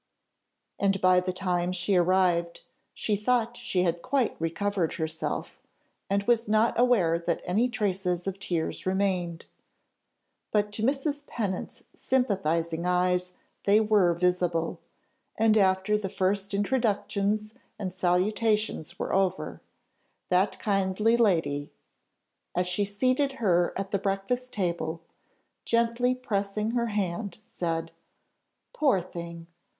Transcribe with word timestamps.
And 0.79 0.99
by 0.99 1.19
the 1.19 1.31
time 1.31 1.71
she 1.71 1.95
arrived, 1.95 2.61
she 2.95 3.15
thought 3.15 3.55
she 3.55 3.83
had 3.83 4.01
quite 4.01 4.35
recovered 4.41 4.93
herself, 4.93 5.61
and 6.09 6.23
was 6.23 6.49
not 6.49 6.73
aware 6.79 7.19
that 7.19 7.43
any 7.45 7.69
traces 7.69 8.25
of 8.25 8.39
tears 8.39 8.87
remained; 8.87 9.45
but 10.49 10.71
to 10.71 10.81
Mrs. 10.81 11.27
Pennant's 11.27 11.83
sympathising 11.93 12.87
eyes 12.87 13.33
they 13.65 13.79
were 13.79 14.15
visible, 14.15 14.79
and 15.37 15.55
after 15.55 15.95
the 15.95 16.09
first 16.09 16.55
introductions 16.55 17.53
and 17.77 17.93
salutations 17.93 18.97
were 18.97 19.13
over, 19.13 19.61
that 20.29 20.57
kind 20.57 20.99
lady, 20.99 21.69
as 22.55 22.65
she 22.65 22.85
seated 22.85 23.33
her 23.33 23.71
at 23.77 23.91
the 23.91 23.99
breakfast 23.99 24.51
table, 24.51 25.01
gently 25.63 26.15
pressing 26.15 26.71
her 26.71 26.87
hand, 26.87 27.37
said, 27.55 27.91
"Poor 28.73 28.99
thing! 28.99 29.45